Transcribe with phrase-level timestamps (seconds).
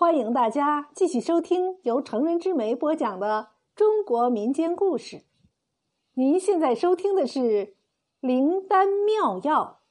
[0.00, 5.26] 欢迎大家继续收听由成人之美播讲的中国民间故事。
[6.14, 7.38] 您现在收听的是
[8.20, 9.82] 《灵丹妙药》。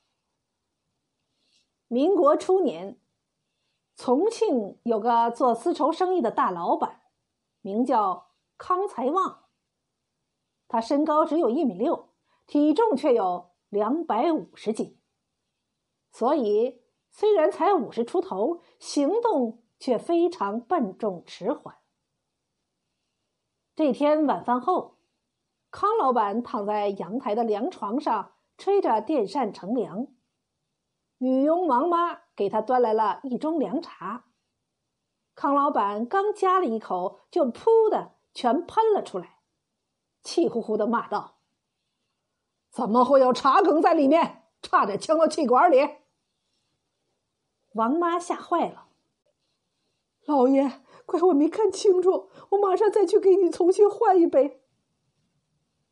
[1.87, 2.99] 民国初年，
[3.95, 7.03] 重庆有个做丝绸生意的大老板，
[7.61, 9.43] 名叫康财旺。
[10.67, 12.09] 他身高只有一米六，
[12.47, 14.97] 体重却有两百五十斤，
[16.11, 16.81] 所以
[17.11, 19.61] 虽然才五十出头，行动。
[19.79, 21.77] 却非常笨重迟缓。
[23.75, 24.97] 这天晚饭后，
[25.71, 30.07] 康老板躺在阳台的凉床上，吹着电扇乘凉。
[31.19, 34.25] 女佣王妈给他端来了一盅凉茶。
[35.33, 39.39] 康老板刚夹了一口，就噗的全喷了出来，
[40.21, 41.37] 气呼呼的骂道
[42.69, 44.49] ：“怎么会有茶梗在里面？
[44.61, 45.77] 差点呛到气管里！”
[47.71, 48.88] 王妈吓坏了。
[50.29, 54.61] 老爷，怪我没看清楚，我马上再去给你重新换一杯。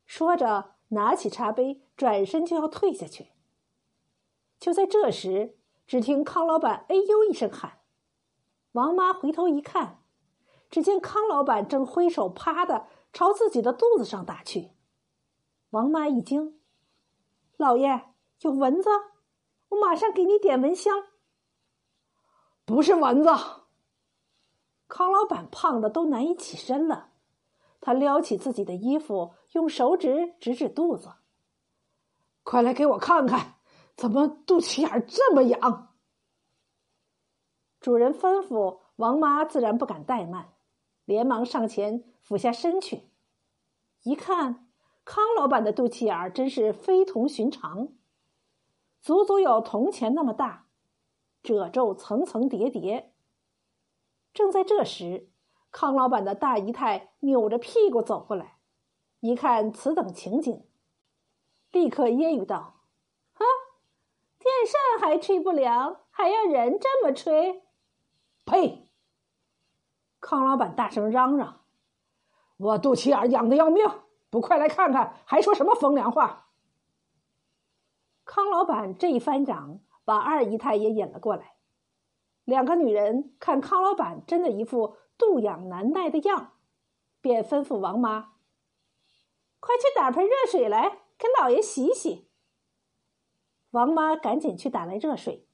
[0.06, 3.32] 说着，拿起茶杯，转身就要退下去。
[4.60, 7.80] 就在这时，只听康老板“哎呦”一声喊，
[8.74, 10.04] 王妈回头一看，
[10.70, 14.70] 只见康老板正挥手啪的朝自己的肚子上打去。
[15.72, 16.60] 王妈一惊
[17.58, 18.90] ：“老爷，有蚊子？
[19.70, 21.06] 我马上给你点蚊香。”
[22.66, 23.32] 不是蚊子。
[24.88, 27.10] 康老板胖的都难以起身了，
[27.82, 31.12] 他撩起自己的衣服，用手指指指肚子
[32.44, 33.56] ：“快来给我看看，
[33.96, 35.96] 怎么肚脐眼这么痒？”
[37.82, 40.54] 主人吩咐，王妈自然不敢怠慢，
[41.06, 43.10] 连忙上前俯下身去，
[44.04, 44.70] 一看，
[45.04, 47.90] 康老板的肚脐眼真是非同寻常，
[49.02, 50.68] 足足有铜钱那么大，
[51.44, 53.14] 褶皱层层叠叠。
[54.38, 55.32] 正在这时，
[55.72, 58.60] 康老板的大姨太扭着屁股走过来，
[59.20, 60.64] 一看此等情景，
[61.72, 62.82] 立刻揶揄道
[63.34, 63.44] ：“哼，
[64.38, 67.64] 电扇还吹不凉，还要人这么吹？
[68.46, 68.92] 呸！”
[70.22, 71.62] 康老板大声嚷嚷
[72.58, 73.90] ：“我肚脐眼痒的要命，
[74.30, 76.52] 不快来看看，还说什么风凉话？”
[78.24, 81.57] 康老板这一翻掌，把二姨太也引了过来。
[82.48, 86.54] 两个女人看康老板真的一副肚痒难耐的样，
[87.20, 88.36] 便吩咐王妈
[89.60, 92.30] ：“快去打盆热水来，给老爷洗洗。”
[93.72, 95.46] 王妈赶紧去打来热水，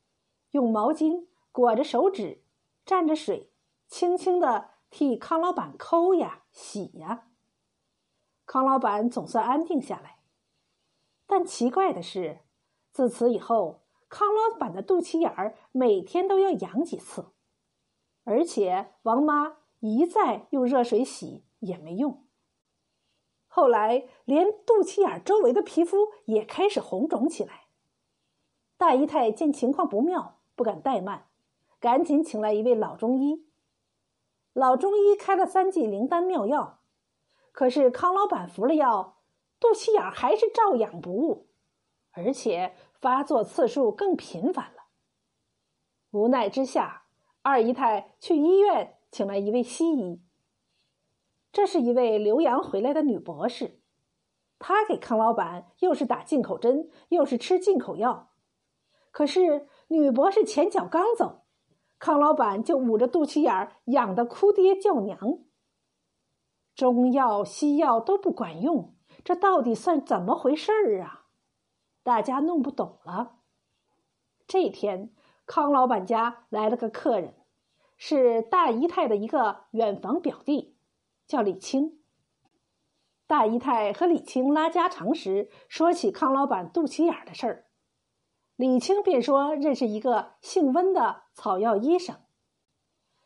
[0.51, 2.43] 用毛巾裹着手指，
[2.85, 3.51] 蘸着水，
[3.87, 7.29] 轻轻的替康老板抠呀洗呀。
[8.45, 10.19] 康老板总算安定下来，
[11.25, 12.41] 但奇怪的是，
[12.91, 13.82] 自此以后。
[14.13, 17.31] 康老板的肚脐眼儿每天都要痒几次，
[18.25, 22.23] 而且王妈一再用热水洗也没用。
[23.47, 27.61] 后来连肚脐眼周围的皮肤也开始红肿起来。
[28.77, 31.29] 大姨太见情况不妙，不敢怠慢，
[31.79, 33.47] 赶紧请来一位老中医。
[34.53, 36.81] 老中医开了三剂灵丹妙药，
[37.51, 39.23] 可是康老板服了药，
[39.59, 41.47] 肚脐眼还是照痒不误，
[42.11, 42.75] 而且。
[43.03, 44.83] 发作次数更频繁了。
[46.11, 47.03] 无奈之下，
[47.41, 50.23] 二姨太去医院请来一位西医。
[51.51, 53.81] 这是一位留洋回来的女博士，
[54.57, 58.29] 她给康老板又是打进口针，又是吃进口药。
[59.11, 61.43] 可是女博士前脚刚走，
[61.99, 65.39] 康老板就捂着肚脐眼儿，痒得哭爹叫娘。
[66.73, 71.22] 中药西药都不管用，这到底算怎么回事儿啊？
[72.03, 73.37] 大家弄不懂了。
[74.45, 75.13] 这天，
[75.45, 77.33] 康老板家来了个客人，
[77.97, 80.75] 是大姨太的一个远房表弟，
[81.25, 82.01] 叫李青。
[83.25, 87.65] 大姨太和李青拉家常时，说起康老板肚脐眼的事儿，
[88.57, 92.17] 李青便说认识一个姓温的草药医生，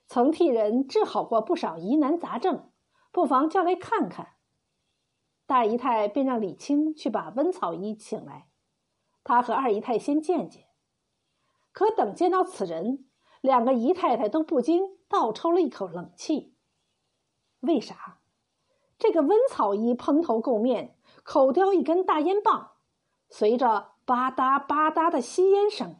[0.06, 2.72] 曾替人治好过不少疑难杂症，
[3.12, 4.36] 不妨叫来看看。
[5.48, 8.48] 大姨太便让李青去把温草医请来。
[9.28, 10.70] 他和二姨太先见见，
[11.74, 13.10] 可等见到此人，
[13.42, 16.56] 两个姨太太都不禁倒抽了一口冷气。
[17.60, 18.22] 为啥？
[18.98, 22.76] 这个温草医蓬头垢面，口叼一根大烟棒，
[23.28, 25.98] 随着吧嗒吧嗒的吸烟声，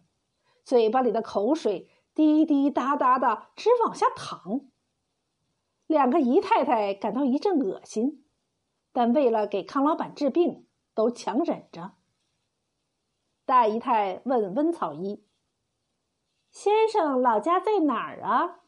[0.64, 4.62] 嘴巴里的口水滴滴答答的直往下淌。
[5.86, 8.24] 两个姨太太感到一阵恶心，
[8.94, 11.97] 但为了给康老板治病，都强忍着。
[13.48, 15.26] 大姨太问温草医
[16.52, 18.60] ：“先生老家在哪儿啊？”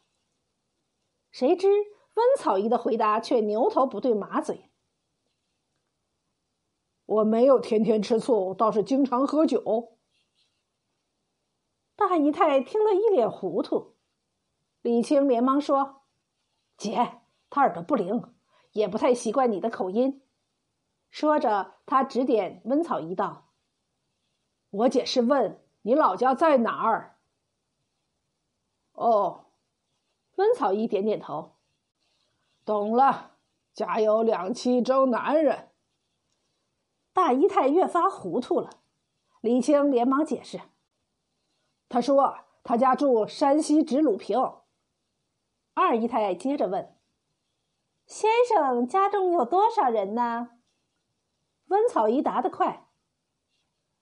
[1.31, 4.71] 谁知温草姨的回答却牛头不对马嘴
[7.05, 9.97] ：“我没有天天吃醋，倒是经常喝酒。”
[11.97, 13.97] 大姨太听得一脸糊涂。
[14.81, 16.03] 李青连忙说
[16.77, 18.33] ：“姐，他耳朵不灵，
[18.71, 20.21] 也不太习惯你的口音。”
[21.11, 23.47] 说着，他指点温草姨道
[24.69, 27.18] ：“我姐是问你老家在哪儿。”
[28.94, 29.45] 哦，
[30.36, 31.56] 温草姨点点头，
[32.66, 33.31] 懂了。
[33.74, 35.69] 家有两妻争男人。
[37.13, 38.69] 大姨太越发糊涂了。
[39.39, 40.60] 李青连忙解释
[41.88, 44.38] ：“他说他家住山西直鲁平。”
[45.75, 46.94] 二姨太接着问
[48.06, 50.60] ：“先生家中有多少人呢？”
[51.68, 52.88] 温草姨答得快：“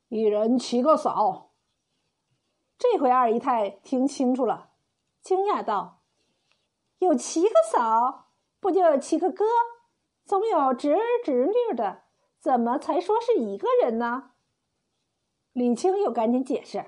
[0.10, 1.52] 一人七个嫂。”
[2.78, 4.70] 这回二姨太听清楚了。
[5.22, 6.02] 惊讶道
[7.00, 9.46] ：“有七个嫂，不就有七个哥？
[10.24, 12.04] 总有侄儿侄女的，
[12.40, 14.32] 怎么才说是一个人呢？”
[15.54, 16.86] 李青又赶紧解释：“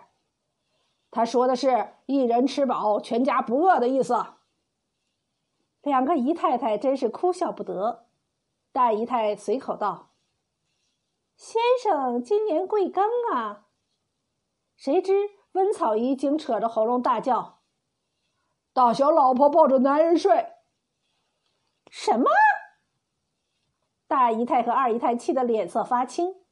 [1.10, 4.16] 他说的是一人吃饱，全家不饿的意思。”
[5.82, 8.06] 两个姨太太真是哭笑不得。
[8.72, 10.09] 大姨太随口道
[11.40, 13.02] ：“先生今年贵庚
[13.34, 13.68] 啊？”
[14.76, 15.14] 谁知
[15.54, 17.62] 温草姨竟扯着喉咙大叫。
[18.74, 20.52] 大小老婆抱着男人睡，
[21.90, 22.30] 什么？
[24.06, 26.44] 大姨太和二姨太气得脸色发青，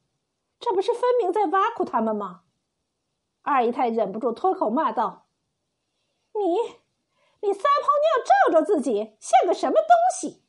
[0.58, 2.44] 这不是分明在挖苦他们吗？
[3.42, 5.28] 二姨太忍不住脱口骂道
[6.32, 6.56] ：“你，
[7.46, 10.44] 你撒泡尿照照自己，像个什么东西？”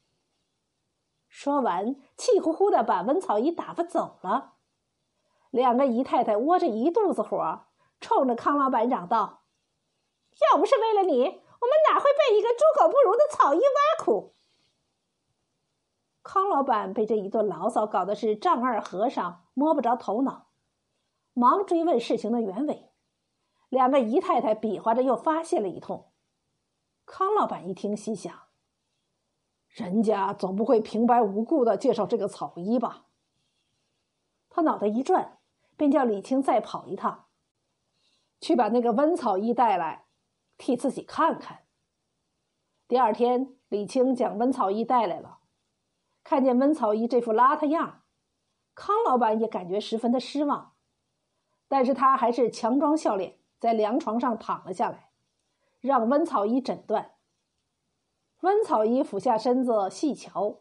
[1.29, 4.55] 说完，气呼呼的把温草姨打发走了。
[5.51, 7.65] 两个姨太太窝着一肚子火，
[8.01, 9.43] 冲着康老板嚷道
[10.51, 14.33] ：“要不是为了你！”我们哪会被一个猪狗不如的草姨挖苦？
[16.23, 20.47] 康老板被这一顿牢骚搞得是丈二和尚摸不着头脑，
[21.33, 22.91] 忙追问事情的原委。
[23.67, 26.11] 两个姨太太比划着又发泄了一通。
[27.05, 28.33] 康老板一听，心想：
[29.69, 33.05] 人家总不会平白无故的介绍这个草医吧？
[34.49, 35.37] 他脑袋一转，
[35.77, 37.25] 便叫李青再跑一趟，
[38.41, 40.05] 去把那个温草医带来。
[40.57, 41.59] 替自己看看。
[42.85, 45.39] 第二天，李青将温草衣带来了，
[46.21, 48.01] 看见温草衣这副邋遢样，
[48.75, 50.73] 康老板也感觉十分的失望，
[51.69, 55.11] 但是他还是强装笑脸，在凉床上躺了下来，
[55.79, 57.13] 让温草衣诊断。
[58.41, 60.59] 温草衣俯下身子细瞧，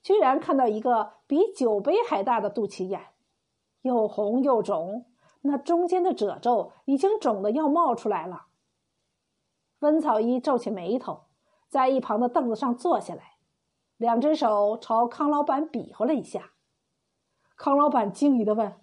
[0.00, 3.08] 居然看到一个比酒杯还大的肚脐眼，
[3.82, 5.06] 又红又肿，
[5.42, 8.46] 那中间的褶皱已经肿得要冒出来了。
[9.80, 11.24] 温草衣皱起眉头，
[11.68, 13.38] 在一旁的凳子上坐下来，
[13.96, 16.52] 两只手朝康老板比划了一下。
[17.56, 18.80] 康老板惊疑的问：“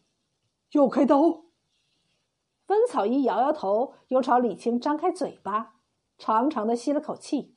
[0.74, 1.22] 要开刀？”
[2.68, 5.76] 温草衣摇摇头，又朝李青张开嘴巴，
[6.18, 7.57] 长长的吸了口气。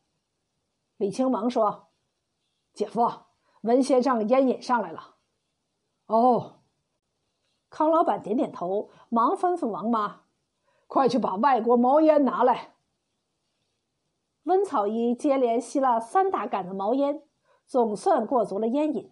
[1.01, 1.89] 李青忙说
[2.75, 3.11] ：“姐夫，
[3.63, 5.17] 文先生烟瘾上来了。”
[6.05, 6.61] 哦，
[7.71, 10.25] 康老板点点头，忙吩咐王妈
[10.87, 12.75] ：“快去把外国毛烟拿来。”
[14.45, 17.23] 温草衣接连吸了三大杆子毛烟，
[17.65, 19.11] 总算过足了烟瘾。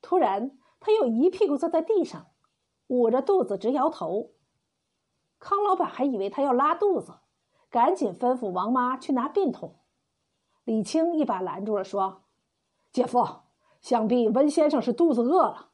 [0.00, 2.28] 突然，他又一屁股坐在地上，
[2.86, 4.30] 捂着肚子直摇头。
[5.40, 7.14] 康老板还以为他要拉肚子，
[7.68, 9.79] 赶紧吩咐王妈去拿便桶。
[10.64, 12.24] 李青一把拦住了，说
[12.92, 13.42] ：“姐夫，
[13.80, 15.70] 想必温先生是肚子饿了。”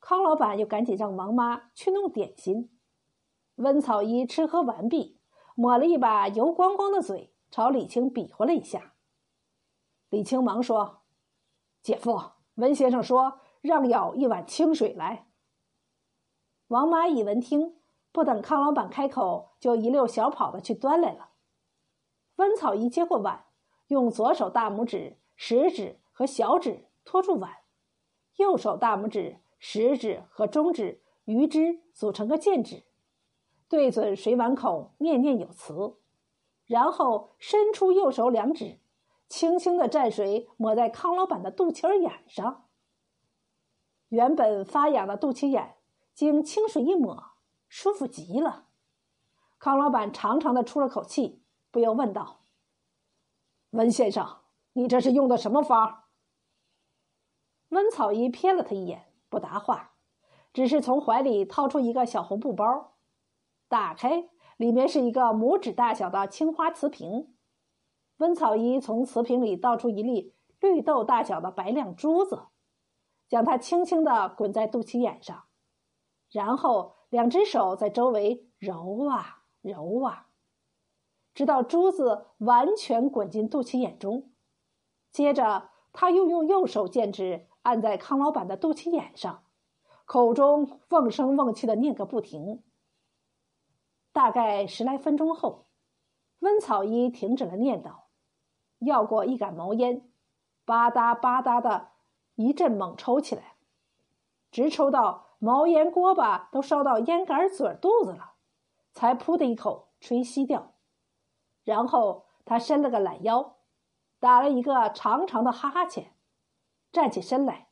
[0.00, 2.70] 康老板又赶紧让王妈去弄点心。
[3.56, 5.16] 温草衣吃喝完毕。
[5.58, 8.92] 抹了一把油光光的嘴，朝李青比划了一下。
[10.10, 11.00] 李青忙说
[11.82, 15.30] ：“姐夫，温先生说让舀一碗清水来。”
[16.68, 17.74] 王妈一闻听，
[18.12, 21.30] 不等康老板开口，就一溜小跑的去端来了。
[22.36, 23.44] 温草仪接过碗，
[23.88, 27.50] 用左手大拇指、食指和小指托住碗，
[28.36, 32.84] 右手大拇指、食指和中指、余指组成个剑指。
[33.68, 35.96] 对准水碗口，念念有词，
[36.66, 38.78] 然后伸出右手两指，
[39.28, 42.68] 轻轻的蘸水抹在康老板的肚脐眼上。
[44.08, 45.76] 原本发痒的肚脐眼，
[46.14, 47.32] 经清水一抹，
[47.68, 48.66] 舒服极了。
[49.58, 51.42] 康老板长长的出了口气，
[51.76, 52.38] 不由问道
[53.72, 54.38] ：“温先生，
[54.72, 56.08] 你这是用的什么法？”
[57.68, 59.92] 温草医瞥了他一眼，不答话，
[60.54, 62.94] 只是从怀里掏出一个小红布包。
[63.68, 67.36] 打开，里面是一个拇指大小的青花瓷瓶。
[68.16, 72.46] 温草医从瓷瓶里倒出一粒绿豆大小的白亮珠子，
[73.28, 75.44] 将它轻轻地滚在肚脐眼上，
[76.30, 80.28] 然后两只手在周围揉啊揉啊，
[81.36, 84.30] 直到珠子完全滚进肚脐眼中。
[85.12, 89.44] 接着，他又用右手剑指按在康老板的肚脐眼上，
[90.06, 92.64] 口中瓮声瓮气的念个不停。
[94.14, 95.66] 大概十来分钟后，
[96.38, 98.04] 温草衣停止了念叨。
[98.78, 100.10] 要过一杆毛烟，
[100.64, 101.88] 吧嗒吧嗒的
[102.36, 103.56] 一阵猛抽起来，
[104.50, 108.36] 直抽到毛烟锅巴都烧到烟杆嘴肚子了，
[108.94, 110.72] 才噗的一口吹熄掉。
[111.66, 113.56] 然后他伸了个懒腰，
[114.20, 116.14] 打了一个长长的哈欠，
[116.92, 117.68] 站起身来，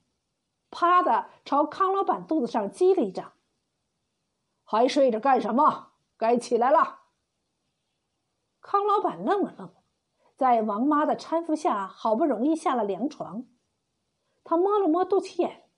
[0.68, 3.34] 啪的朝康老板肚子上击了一掌。
[4.64, 5.92] 还睡着干什么？
[6.16, 7.02] 该起来了。
[8.60, 9.72] 康老板愣了愣。
[10.34, 13.46] 在王妈的搀扶下，好不容易下了凉床，
[14.42, 15.70] 他摸了摸肚脐眼，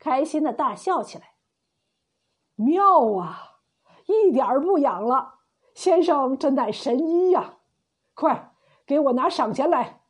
[0.00, 1.36] 开心的大笑起来。
[2.56, 3.60] 妙啊，
[4.06, 5.41] 一点儿不痒了，
[5.74, 7.58] 先生真乃神医呀！
[8.14, 10.02] 快给我拿赏钱来。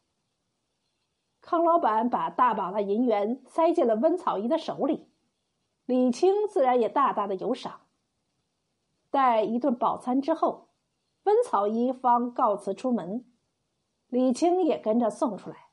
[1.41, 5.09] 康老板把大把的银元塞进了温草姨的手里，
[5.87, 7.81] 李青自然也大大的有赏。
[9.11, 10.69] 待一顿饱餐之后，
[11.25, 13.25] 温草姨方告辞出门。
[14.09, 15.69] 李青也跟着送出来。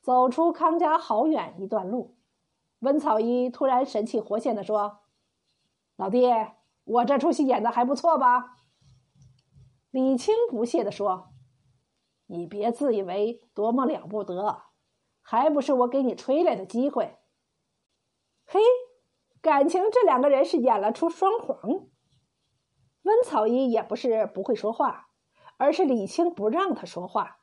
[0.00, 2.16] 走出康家好远一段路，
[2.80, 5.00] 温草一突然神气活现的说
[5.96, 6.26] ：“老弟，
[6.84, 8.56] 我这出戏演的还不错吧？”
[9.90, 11.32] 李青不屑的说
[12.26, 14.64] ：“你别自以为多么了不得，
[15.20, 17.18] 还不是我给你吹来的机会。”
[18.46, 18.60] 嘿，
[19.40, 21.58] 感情这两个人是演了出双簧。
[23.02, 25.08] 温草一也不是不会说话。
[25.58, 27.38] 而是李青不让他说话，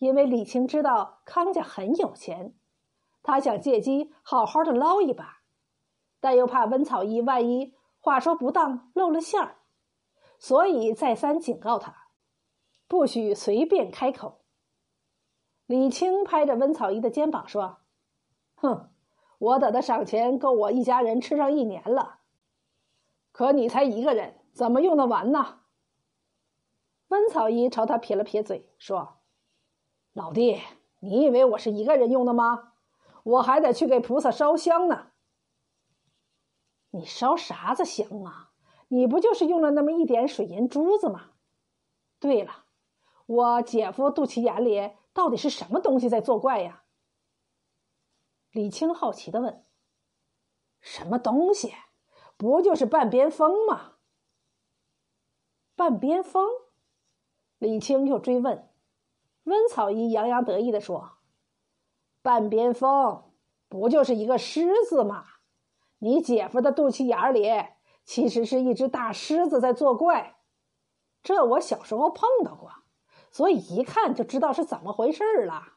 [0.00, 2.56] 因为李青知道康家很有钱，
[3.22, 5.42] 他想借机好好的捞一把，
[6.18, 7.72] 但又怕温草一万一
[8.04, 9.56] 话说不当露了馅儿，
[10.38, 12.08] 所以再三警告他，
[12.86, 14.42] 不许随便开口。
[15.64, 17.78] 李青拍着温草一的肩膀说
[18.56, 18.90] ：“哼，
[19.38, 22.18] 我等的赏钱够我一家人吃上一年了，
[23.32, 25.60] 可你才一个人，怎么用得完呢？”
[27.08, 29.20] 温草一朝他撇了撇嘴，说
[30.12, 30.60] ：“老弟，
[31.00, 32.74] 你以为我是一个人用的吗？
[33.22, 35.12] 我还得去给菩萨烧香呢。
[36.94, 38.52] 你烧啥子香啊？
[38.86, 41.32] 你不就是用了那么一点水银珠子吗？
[42.20, 42.66] 对了，
[43.26, 46.84] 我姐夫肚脐眼里到底是什么东西在作怪呀？”
[48.52, 49.64] 李青好奇的问
[50.80, 51.74] ：“什么东西？
[52.36, 53.94] 不就是半边风吗？
[55.74, 56.48] 半边风？”
[57.58, 58.70] 李青又追问，
[59.42, 61.18] 温草一洋洋得意的说
[62.22, 63.32] ：“半边风
[63.68, 65.26] 不就是一个狮子吗？
[66.04, 67.50] 你姐夫的肚脐眼里
[68.04, 70.36] 其实是一只大狮子在作怪，
[71.22, 72.70] 这我小时候碰到过，
[73.30, 75.73] 所以一看就知道是怎么回事了。”